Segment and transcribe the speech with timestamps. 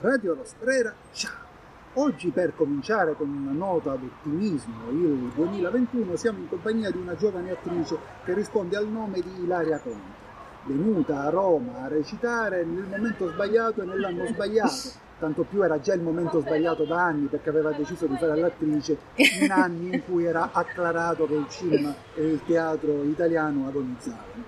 [0.00, 1.32] Radio Rostrera, ciao!
[1.94, 7.52] Oggi per cominciare con una nota d'ottimismo, il 2021, siamo in compagnia di una giovane
[7.52, 10.12] attrice che risponde al nome di Ilaria Conte,
[10.64, 14.90] venuta a Roma a recitare nel momento sbagliato e nell'anno sbagliato.
[15.18, 18.98] Tanto più era già il momento sbagliato da anni perché aveva deciso di fare l'attrice
[19.14, 24.44] in anni in cui era acclarato che il cinema e il teatro italiano agonizzavano.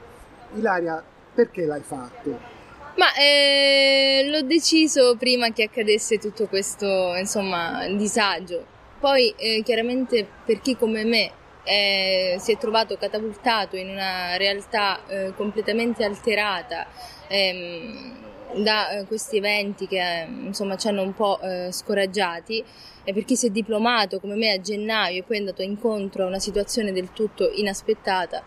[0.57, 1.03] Ilaria,
[1.33, 2.58] perché l'hai fatto?
[2.99, 8.67] Ma eh, l'ho deciso prima che accadesse tutto questo, insomma, disagio.
[8.99, 11.31] Poi, eh, chiaramente, per chi come me
[11.63, 16.89] eh, si è trovato catapultato in una realtà eh, completamente alterata
[17.29, 22.65] ehm, da eh, questi eventi che, insomma, ci hanno un po' eh, scoraggiati,
[23.05, 26.25] e per chi si è diplomato come me a gennaio e poi è andato incontro
[26.25, 28.43] a una situazione del tutto inaspettata,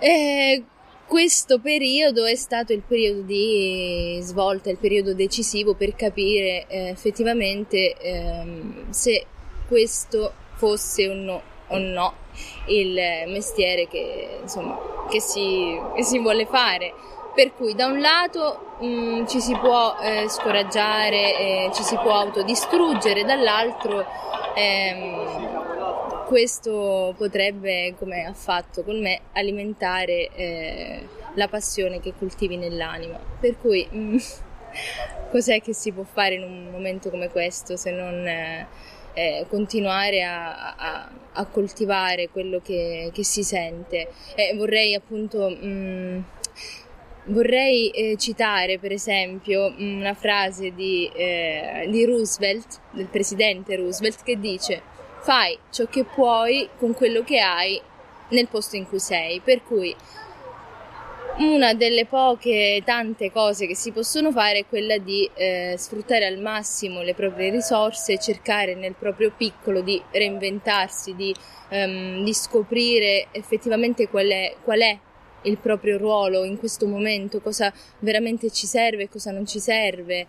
[0.00, 0.64] eh,
[1.10, 7.96] questo periodo è stato il periodo di svolta, il periodo decisivo per capire eh, effettivamente
[7.96, 9.26] ehm, se
[9.66, 12.14] questo fosse o no, o no
[12.66, 12.94] il
[13.26, 16.94] mestiere che, insomma, che, si, che si vuole fare.
[17.34, 21.96] Per cui da un lato mh, mm, ci si può eh, scoraggiare, eh, ci si
[21.96, 24.06] può autodistruggere, dall'altro
[24.54, 25.69] ehm,
[26.30, 33.18] questo potrebbe, come ha fatto con me, alimentare eh, la passione che coltivi nell'anima.
[33.40, 34.16] Per cui mm,
[35.32, 38.68] cos'è che si può fare in un momento come questo se non eh,
[39.14, 44.12] eh, continuare a, a, a, coltivare quello che, che si sente?
[44.54, 45.50] vorrei appunto...
[45.50, 46.20] Mm,
[47.22, 54.40] Vorrei eh, citare per esempio una frase di, eh, di Roosevelt, del presidente Roosevelt, che
[54.40, 54.82] dice
[55.20, 57.80] fai ciò che puoi con quello che hai
[58.30, 59.40] nel posto in cui sei.
[59.40, 59.94] Per cui
[61.38, 66.38] una delle poche tante cose che si possono fare è quella di eh, sfruttare al
[66.38, 71.34] massimo le proprie risorse, cercare nel proprio piccolo di reinventarsi, di,
[71.70, 74.98] um, di scoprire effettivamente qual è, qual è
[75.42, 80.26] il proprio ruolo in questo momento, cosa veramente ci serve e cosa non ci serve.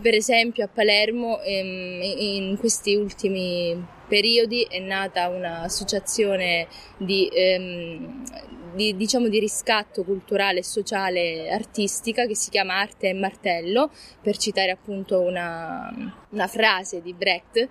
[0.00, 6.66] Per esempio a Palermo ehm, in questi ultimi periodi è nata un'associazione
[6.98, 8.22] di, ehm,
[8.74, 13.90] di, diciamo, di riscatto culturale, sociale, artistica che si chiama Arte e Martello,
[14.20, 15.90] per citare appunto una,
[16.30, 17.68] una frase di Brecht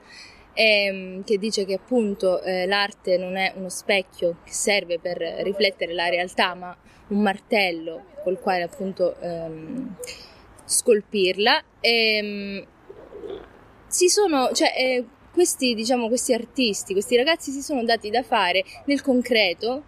[0.57, 5.94] ehm, che dice che appunto eh, l'arte non è uno specchio che serve per riflettere
[5.94, 6.75] la realtà, ma
[7.09, 9.95] un martello col quale appunto ehm,
[10.67, 11.63] scolpirla.
[11.79, 12.66] E, ehm,
[13.88, 18.63] si sono, cioè, eh, questi, diciamo, questi artisti, questi ragazzi si sono dati da fare
[18.85, 19.83] nel concreto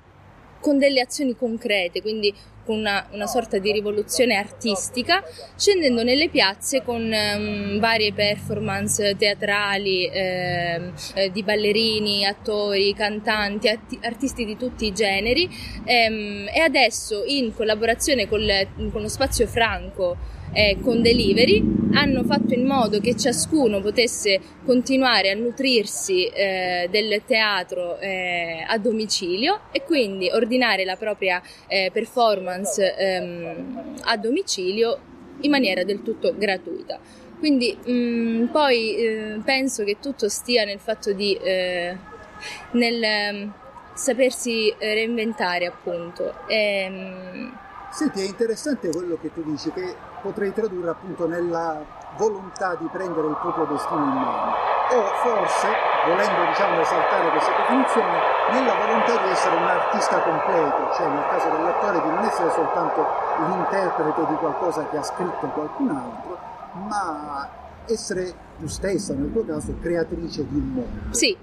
[0.62, 2.34] con delle azioni concrete, quindi
[2.66, 5.24] con una, una sorta di rivoluzione artistica,
[5.56, 13.98] scendendo nelle piazze con um, varie performance teatrali eh, eh, di ballerini, attori, cantanti, atti,
[14.04, 15.50] artisti di tutti i generi
[15.84, 22.24] ehm, e adesso in collaborazione con, le, con lo spazio franco eh, con delivery hanno
[22.24, 29.62] fatto in modo che ciascuno potesse continuare a nutrirsi eh, del teatro eh, a domicilio
[29.72, 35.00] e quindi ordinare la propria eh, performance ehm, a domicilio
[35.42, 37.00] in maniera del tutto gratuita.
[37.40, 41.96] Quindi mh, mm, poi eh, penso che tutto stia nel fatto di eh,
[42.72, 43.54] nel ehm,
[43.94, 46.48] sapersi reinventare appunto.
[46.48, 47.58] E, ehm,
[47.92, 51.84] Senti, è interessante quello che tu dici, che potrei tradurre appunto nella
[52.18, 54.54] volontà di prendere il proprio destino in mano
[54.92, 55.68] o forse,
[56.06, 58.18] volendo diciamo esaltare questa definizione,
[58.52, 63.06] nella volontà di essere un artista completo, cioè nel caso dell'attore di non essere soltanto
[63.48, 66.38] l'interprete di qualcosa che ha scritto qualcun altro,
[66.88, 67.48] ma
[67.86, 71.14] essere tu stessa, nel tuo caso, creatrice di un mondo.
[71.16, 71.38] Sì.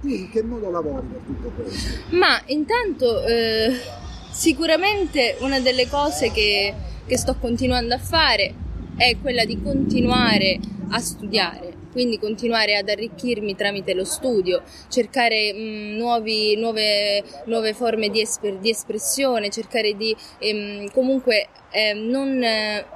[0.00, 2.16] Tu in che modo lavori per tutto questo?
[2.16, 3.22] Ma intanto...
[3.24, 6.72] Eh Sicuramente una delle cose che,
[7.04, 8.54] che sto continuando a fare
[8.96, 10.58] è quella di continuare
[10.90, 17.74] a studiare, quindi continuare ad arricchirmi tramite lo studio, cercare mh, mm, nuovi, nuove, nuove,
[17.74, 22.86] forme di, esper- di, espressione, cercare di ehm, comunque eh, non, eh,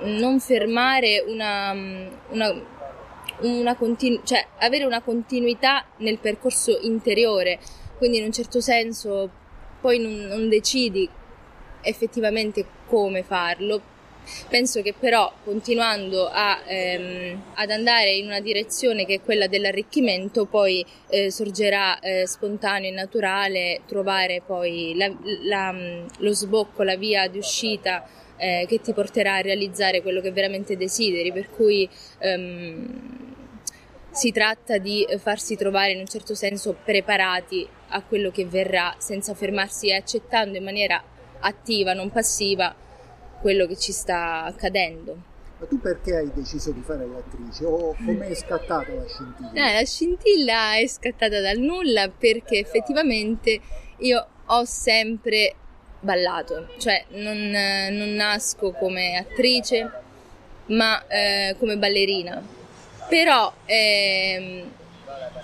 [0.00, 2.62] non, fermare una, mm, una,
[3.42, 7.60] una continu- cioè avere una continuità nel percorso interiore,
[7.96, 9.37] quindi in un certo senso
[9.80, 11.08] poi non, non decidi
[11.82, 13.96] effettivamente come farlo.
[14.48, 20.44] Penso che però continuando a, ehm, ad andare in una direzione che è quella dell'arricchimento,
[20.44, 25.10] poi eh, sorgerà eh, spontaneo e naturale trovare poi la,
[25.44, 25.74] la,
[26.18, 30.76] lo sbocco, la via di uscita eh, che ti porterà a realizzare quello che veramente
[30.76, 31.88] desideri, per cui
[32.18, 33.27] ehm,
[34.10, 39.34] si tratta di farsi trovare in un certo senso preparati a quello che verrà senza
[39.34, 41.02] fermarsi e accettando in maniera
[41.40, 42.74] attiva, non passiva,
[43.40, 45.36] quello che ci sta accadendo.
[45.58, 49.50] Ma tu perché hai deciso di fare l'attrice o come è scattata la scintilla?
[49.52, 53.60] Eh, la scintilla è scattata dal nulla perché effettivamente
[53.98, 55.54] io ho sempre
[56.00, 57.50] ballato, cioè non,
[57.90, 59.90] non nasco come attrice
[60.66, 62.56] ma eh, come ballerina.
[63.08, 64.70] Però ehm,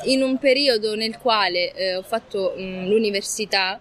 [0.04, 3.80] in un periodo nel quale eh, ho fatto mh, l'università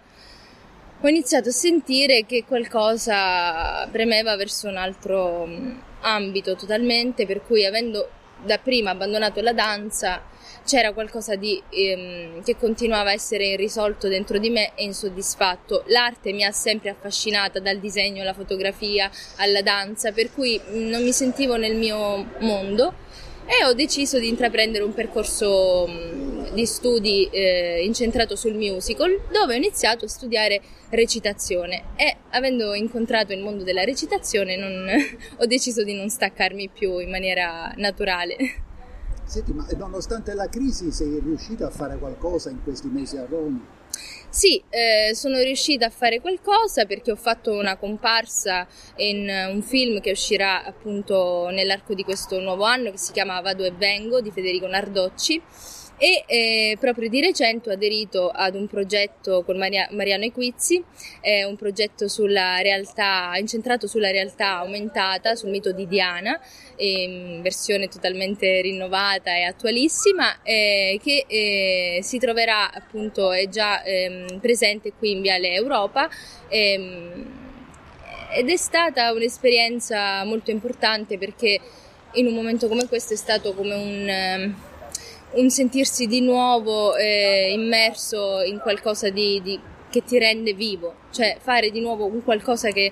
[1.01, 7.65] ho iniziato a sentire che qualcosa premeva verso un altro mh, ambito totalmente, per cui
[7.65, 8.09] avendo
[8.41, 10.21] da prima abbandonato la danza
[10.65, 15.83] c'era qualcosa di, ehm, che continuava a essere irrisolto dentro di me e insoddisfatto.
[15.87, 21.11] L'arte mi ha sempre affascinata dal disegno alla fotografia alla danza, per cui non mi
[21.11, 22.93] sentivo nel mio mondo
[23.45, 25.87] e ho deciso di intraprendere un percorso
[26.53, 33.33] di studi eh, incentrato sul musical dove ho iniziato a studiare recitazione e avendo incontrato
[33.33, 34.87] il mondo della recitazione non,
[35.37, 38.35] ho deciso di non staccarmi più in maniera naturale.
[39.25, 43.81] Senti, ma nonostante la crisi sei riuscita a fare qualcosa in questi mesi a Roma?
[44.35, 48.65] Sì, eh, sono riuscita a fare qualcosa perché ho fatto una comparsa
[48.95, 53.63] in un film che uscirà appunto nell'arco di questo nuovo anno che si chiama Vado
[53.63, 55.39] e Vengo di Federico Nardocci
[56.03, 60.83] e eh, proprio di recente ho aderito ad un progetto con Maria, Mariano Equizzi,
[61.21, 66.37] eh, un progetto sulla realtà, incentrato sulla realtà aumentata, sul mito di Diana,
[66.75, 74.41] in versione totalmente rinnovata e attualissima, eh, che eh, si troverà appunto, è già ehm,
[74.41, 76.09] presente qui in Viale Europa
[76.49, 77.41] ehm,
[78.35, 81.61] ed è stata un'esperienza molto importante perché
[82.15, 84.55] in un momento come questo è stato come un ehm,
[85.35, 89.59] un sentirsi di nuovo eh, immerso in qualcosa di, di,
[89.89, 92.91] che ti rende vivo, cioè fare di nuovo un qualcosa che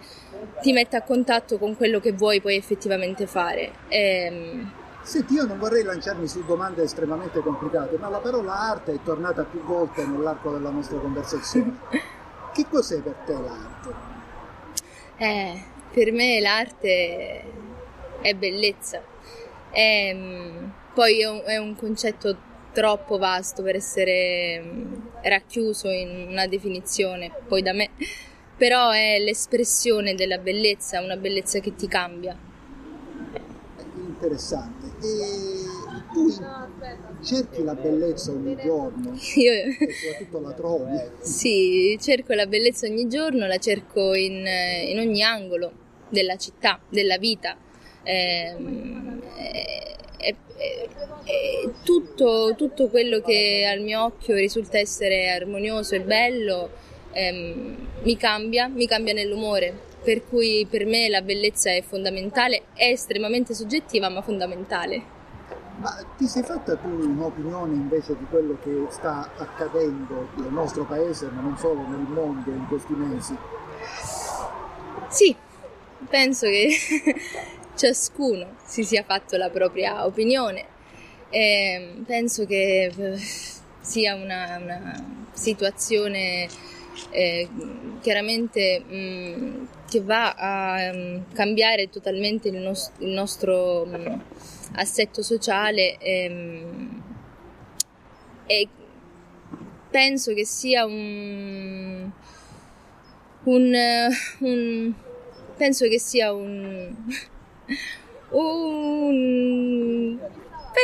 [0.61, 3.71] ti metta a contatto con quello che vuoi poi effettivamente fare.
[3.89, 4.71] E, ehm,
[5.03, 9.43] Senti, io non vorrei lanciarmi su domande estremamente complicate, ma la parola arte è tornata
[9.43, 11.79] più volte nell'arco della nostra conversazione.
[12.53, 13.93] che cos'è per te l'arte?
[15.17, 17.43] Eh, per me l'arte
[18.21, 19.01] è bellezza.
[19.71, 20.15] È,
[20.93, 24.93] poi è un, è un concetto troppo vasto per essere mm,
[25.23, 27.89] racchiuso in una definizione, poi da me,
[28.57, 32.37] però è l'espressione della bellezza, una bellezza che ti cambia.
[33.95, 34.87] Interessante.
[35.01, 35.79] E
[36.13, 36.29] tu
[37.21, 39.51] cerchi la bellezza ogni giorno Io...
[39.51, 40.99] e soprattutto la trovi?
[41.21, 44.45] Sì, cerco la bellezza ogni giorno, la cerco in,
[44.87, 45.71] in ogni angolo
[46.09, 47.57] della città, della vita.
[48.03, 48.55] Eh,
[51.83, 56.69] tutto, tutto, quello che al mio occhio risulta essere armonioso e bello
[57.11, 59.89] ehm, mi cambia, mi cambia nell'umore.
[60.03, 65.19] Per cui per me la bellezza è fondamentale, è estremamente soggettiva ma fondamentale.
[65.77, 71.27] Ma ti sei fatta tu un'opinione invece di quello che sta accadendo nel nostro paese,
[71.27, 73.35] ma non solo nel mondo in questi mesi?
[75.07, 75.35] Sì,
[76.07, 76.69] penso che
[77.75, 80.70] ciascuno si sia fatto la propria opinione.
[81.31, 83.17] E penso che eh,
[83.79, 86.47] sia una, una situazione
[87.09, 87.47] eh,
[88.01, 94.23] chiaramente mh, mm, che va a um, cambiare totalmente il, nos- il nostro um,
[94.73, 97.01] assetto sociale um,
[98.45, 98.67] e
[99.89, 102.09] penso che sia un,
[103.43, 103.73] un,
[104.39, 104.93] un
[105.57, 106.93] penso che sia un
[108.31, 109.00] un...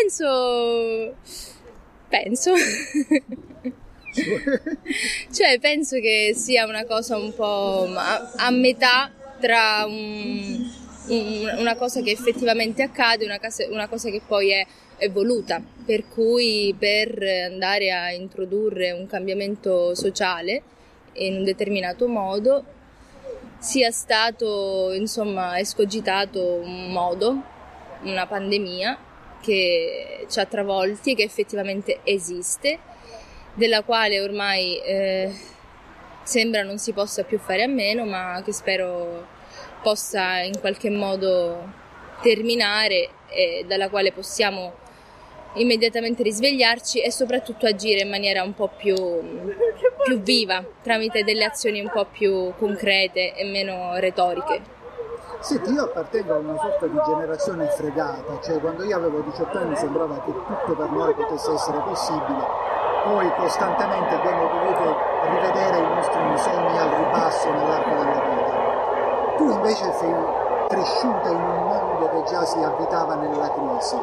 [0.08, 1.14] penso...
[2.10, 2.54] penso...
[5.32, 10.68] cioè penso che sia una cosa un po' a, a metà tra un,
[11.10, 14.66] un, una cosa che effettivamente accade e una, una, cosa che poi è
[14.98, 20.64] evoluta, per cui per andare a introdurre un cambiamento sociale
[21.14, 22.64] in un determinato modo
[23.60, 27.40] sia stato insomma escogitato un modo,
[28.02, 29.06] una pandemia
[29.42, 32.80] che ci ha travolti, che effettivamente esiste,
[33.54, 35.34] della quale ormai eh,
[36.24, 39.26] sembra non si possa più fare a meno, ma che spero
[39.82, 41.86] possa in qualche modo
[42.22, 44.86] terminare e dalla quale possiamo
[45.56, 48.96] immediatamente risvegliarci e soprattutto agire in maniera un po' più,
[50.04, 54.77] più viva, tramite delle azioni un po' più concrete e meno retoriche.
[55.48, 59.78] Senti, io appartengo a una sorta di generazione fregata, cioè quando io avevo 18 anni
[59.78, 62.44] sembrava che tutto per noi potesse essere possibile,
[63.06, 64.98] poi costantemente abbiamo dovuto
[65.32, 69.36] rivedere i nostri sogni al ribasso nell'arco della vita.
[69.38, 70.16] Tu invece sei
[70.68, 73.96] cresciuta in un mondo che già si avvitava nella crisi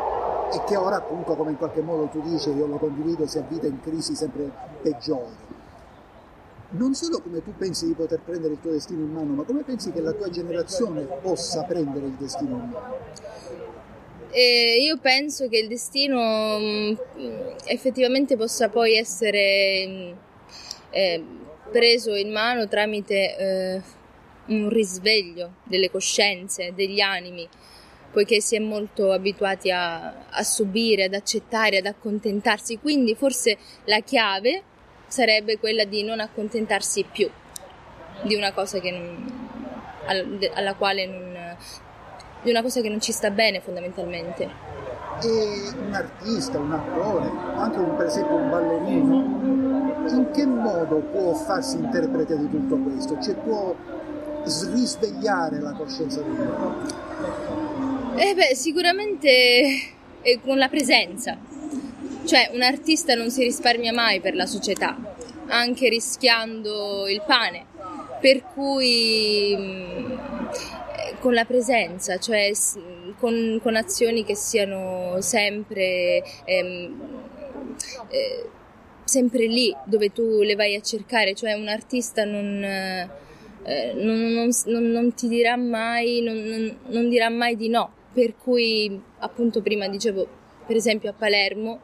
[0.51, 3.67] e che ora appunto come in qualche modo tu dici, io lo condivido, si avvita
[3.67, 5.44] in crisi sempre peggiori
[6.77, 9.63] non solo come tu pensi di poter prendere il tuo destino in mano, ma come
[9.63, 12.97] pensi che la tua generazione possa prendere il destino in mano?
[14.31, 20.13] Eh, io penso che il destino mh, mm, effettivamente possa poi essere mh, mm,
[20.91, 21.25] eh,
[21.71, 23.83] preso in mano tramite eh,
[24.47, 27.49] un risveglio delle coscienze, degli animi,
[28.11, 32.79] poiché si è molto abituati a, a subire, ad accettare, ad accontentarsi.
[32.79, 34.63] Quindi forse la chiave
[35.07, 37.31] sarebbe quella di non accontentarsi più
[38.23, 39.49] di una cosa che non,
[40.55, 41.57] alla quale non,
[42.43, 44.73] di una cosa che non ci sta bene fondamentalmente.
[45.23, 51.35] E un artista, un attore, anche un, per esempio un ballerino, in che modo può
[51.35, 53.19] farsi interprete di tutto questo?
[53.21, 53.75] Cioè può
[54.45, 56.77] risvegliare la coscienza dell'uomo?
[58.17, 59.93] Eh beh, sicuramente
[60.43, 61.39] con la presenza,
[62.25, 64.97] cioè un artista non si risparmia mai per la società,
[65.47, 67.67] anche rischiando il pane,
[68.21, 70.13] per cui mm,
[71.21, 72.51] con la presenza, cioè
[73.19, 77.01] con, con azioni che siano sempre, ehm,
[78.09, 78.49] eh,
[79.05, 82.63] sempre lì dove tu le vai a cercare, cioè un artista non...
[83.67, 87.91] Eh, non, non, non, ti dirà mai, non, dirà mai di no.
[88.13, 90.29] Per cui, appunto, prima dicevo,
[90.67, 91.81] per esempio a Palermo,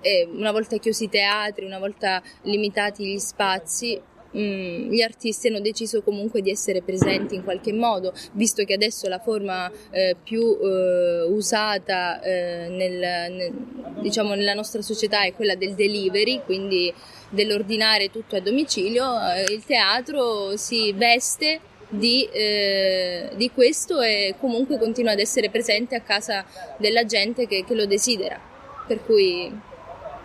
[0.00, 4.00] e una volta chiusi i teatri, una volta limitati gli spazi,
[4.36, 9.08] mm, gli artisti hanno deciso comunque di essere presenti in qualche modo, visto che adesso
[9.08, 13.52] la forma eh, più eh, usata eh, nel, nel,
[14.00, 16.92] diciamo, nella nostra società è quella del delivery, quindi
[17.30, 24.78] dell'ordinare tutto a domicilio, eh, il teatro si veste di, eh, di, questo e comunque
[24.78, 26.44] continua ad essere presente a casa
[26.78, 28.38] della gente che, che lo desidera.
[28.86, 29.52] Per cui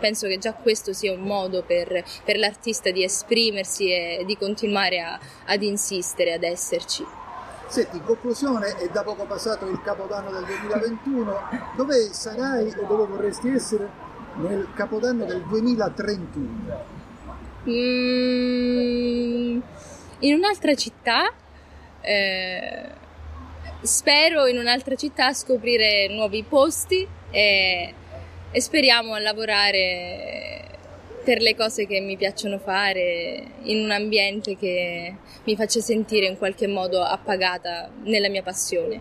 [0.02, 5.00] penso che già questo sia un modo per, per l'artista di esprimersi e di continuare
[5.00, 5.16] a,
[5.46, 7.06] ad insistere, ad esserci.
[7.68, 11.40] Senti, in conclusione, è da poco passato il Capodanno del 2021,
[11.76, 13.88] dove sarai o dove vorresti essere
[14.34, 17.00] nel Capodanno del 2031?
[17.68, 19.60] Mm,
[20.18, 21.32] in un'altra città,
[22.00, 22.90] eh,
[23.80, 27.94] spero in un'altra città scoprire nuovi posti e
[28.52, 30.62] e speriamo a lavorare
[31.24, 36.36] per le cose che mi piacciono fare in un ambiente che mi faccia sentire in
[36.36, 39.00] qualche modo appagata nella mia passione.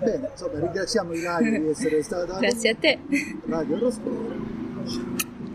[0.00, 2.98] Bene, insomma, ringraziamo Ilaria di essere stata Grazie a te.
[3.46, 5.15] Radio Rospero.